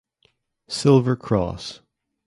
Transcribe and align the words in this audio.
Silver 0.67 1.15
cross. 1.15 1.81